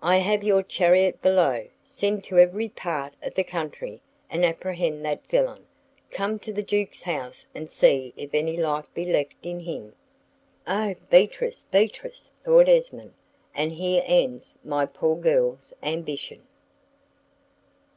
I 0.00 0.18
have 0.18 0.44
your 0.44 0.62
chariot 0.62 1.20
below; 1.20 1.66
send 1.82 2.22
to 2.26 2.38
every 2.38 2.68
part 2.68 3.14
of 3.20 3.34
the 3.34 3.42
country 3.42 4.00
and 4.30 4.44
apprehend 4.44 5.04
that 5.04 5.26
villain; 5.28 5.66
come 6.08 6.38
to 6.38 6.52
the 6.52 6.62
Duke's 6.62 7.02
house 7.02 7.48
and 7.52 7.68
see 7.68 8.14
if 8.16 8.32
any 8.32 8.56
life 8.56 8.86
be 8.94 9.04
left 9.04 9.34
in 9.42 9.58
him." 9.58 9.96
"Oh, 10.68 10.94
Beatrix, 11.10 11.64
Beatrix," 11.68 12.30
thought 12.44 12.68
Esmond, 12.68 13.14
"and 13.56 13.72
here 13.72 14.04
ends 14.06 14.54
my 14.62 14.86
poor 14.86 15.16
girl's 15.16 15.74
ambition!" 15.82 16.46